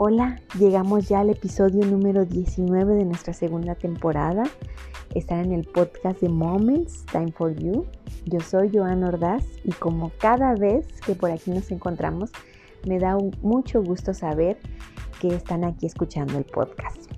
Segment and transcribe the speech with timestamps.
[0.00, 4.44] Hola, llegamos ya al episodio número 19 de nuestra segunda temporada.
[5.12, 7.84] Están en el podcast de Moments, Time for You.
[8.24, 12.30] Yo soy Joana Ordaz y como cada vez que por aquí nos encontramos,
[12.86, 14.60] me da mucho gusto saber
[15.20, 17.10] que están aquí escuchando el podcast.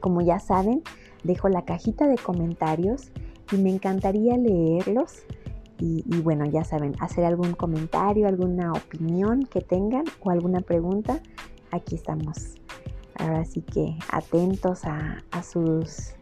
[0.00, 0.82] Como ya saben,
[1.24, 3.12] dejo la cajita de comentarios
[3.52, 5.26] y me encantaría leerlos.
[5.78, 11.20] Y, bueno, ya saben, hacer algún comentario, alguna opinión que tengan o alguna pregunta
[11.72, 12.54] aquí estamos.
[13.18, 16.14] Ahora sí que atentos a, sus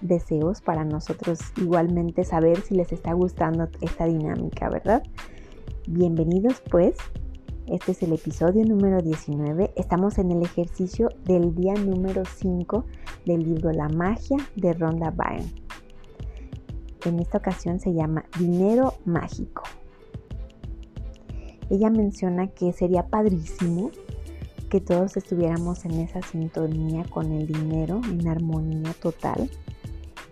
[0.00, 5.02] deseos para nosotros igualmente saber si les está gustando esta dinámica, ¿verdad?
[5.86, 6.96] Bienvenidos pues.
[7.66, 9.72] Este es el episodio número 19.
[9.76, 12.84] Estamos en el ejercicio del día número 5
[13.26, 15.52] del libro La magia de Rhonda Byrne.
[17.04, 19.62] En esta ocasión se llama Dinero Mágico.
[21.70, 23.90] Ella menciona que sería padrísimo
[24.70, 29.50] que todos estuviéramos en esa sintonía con el dinero, en armonía total.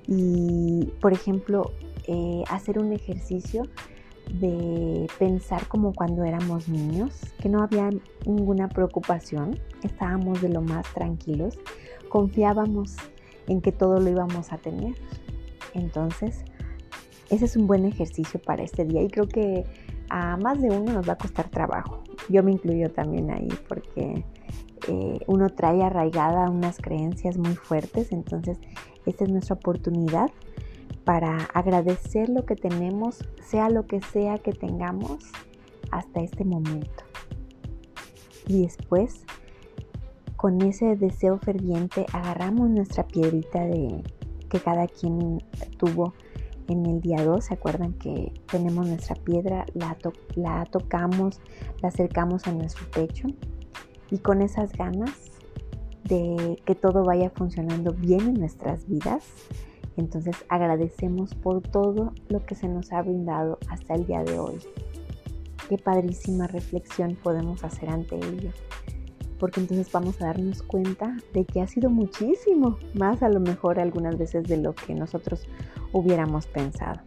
[0.06, 1.72] Y, por ejemplo,
[2.06, 3.64] eh, hacer un ejercicio
[4.40, 7.90] de pensar como cuando éramos niños, que no había
[8.24, 11.58] ninguna preocupación, estábamos de lo más tranquilos,
[12.08, 12.96] confiábamos
[13.48, 14.94] en que todo lo íbamos a tener.
[15.74, 16.44] Entonces,
[17.30, 19.64] ese es un buen ejercicio para este día y creo que
[20.10, 22.02] a más de uno nos va a costar trabajo.
[22.28, 24.24] Yo me incluyo también ahí porque
[24.88, 28.58] eh, uno trae arraigada unas creencias muy fuertes, entonces
[29.06, 30.30] esta es nuestra oportunidad
[31.04, 35.18] para agradecer lo que tenemos, sea lo que sea que tengamos
[35.90, 37.04] hasta este momento.
[38.46, 39.24] Y después,
[40.36, 44.02] con ese deseo ferviente, agarramos nuestra piedrita de
[44.48, 45.42] que cada quien
[45.76, 46.14] tuvo
[46.68, 49.96] en el día 2, ¿se acuerdan que tenemos nuestra piedra, la,
[50.36, 51.40] la tocamos,
[51.82, 53.28] la acercamos a nuestro pecho
[54.10, 55.28] y con esas ganas
[56.04, 59.24] de que todo vaya funcionando bien en nuestras vidas,
[59.96, 64.58] entonces agradecemos por todo lo que se nos ha brindado hasta el día de hoy.
[65.68, 68.50] Qué padrísima reflexión podemos hacer ante ello,
[69.38, 73.78] porque entonces vamos a darnos cuenta de que ha sido muchísimo, más a lo mejor
[73.78, 75.46] algunas veces de lo que nosotros
[75.92, 77.00] hubiéramos pensado.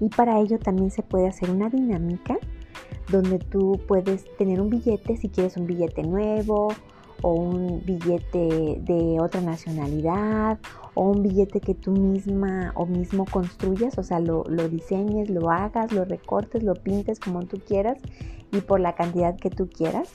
[0.00, 2.36] Y para ello también se puede hacer una dinámica
[3.10, 6.68] donde tú puedes tener un billete si quieres un billete nuevo
[7.22, 10.58] o un billete de otra nacionalidad
[10.94, 15.50] o un billete que tú misma o mismo construyas, o sea, lo, lo, diseñes, lo
[15.50, 17.98] hagas, lo recortes, lo pintes como tú quieras
[18.52, 20.12] y por la cantidad que tú quieras.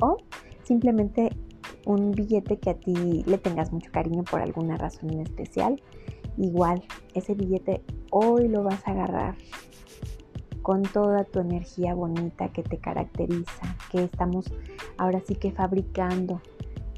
[0.00, 0.16] O
[0.64, 1.30] simplemente
[1.86, 5.80] un billete que a ti le tengas mucho cariño por alguna razón en especial
[6.36, 6.82] Igual,
[7.14, 9.36] ese billete hoy lo vas a agarrar
[10.62, 14.52] con toda tu energía bonita que te caracteriza, que estamos
[14.96, 16.40] ahora sí que fabricando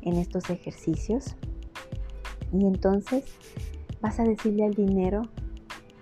[0.03, 1.35] en estos ejercicios.
[2.53, 3.25] Y entonces
[4.01, 5.23] vas a decirle al dinero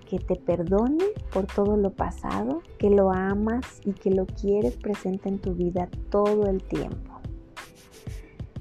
[0.09, 5.29] que te perdone por todo lo pasado, que lo amas y que lo quieres presente
[5.29, 7.13] en tu vida todo el tiempo.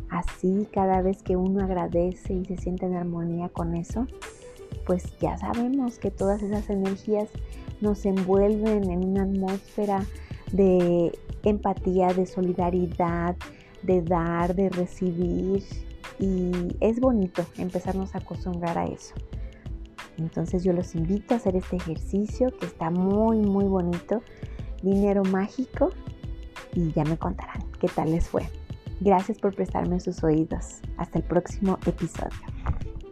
[0.09, 4.07] Así cada vez que uno agradece y se siente en armonía con eso,
[4.85, 7.29] pues ya sabemos que todas esas energías
[7.81, 10.05] nos envuelven en una atmósfera
[10.51, 13.35] de empatía, de solidaridad,
[13.83, 15.63] de dar, de recibir.
[16.19, 19.15] Y es bonito empezarnos a acostumbrar a eso.
[20.17, 24.21] Entonces yo los invito a hacer este ejercicio que está muy, muy bonito.
[24.81, 25.89] Dinero mágico.
[26.75, 28.43] Y ya me contarán qué tal les fue.
[28.99, 30.79] Gracias por prestarme sus oídos.
[30.97, 33.02] Hasta el próximo episodio.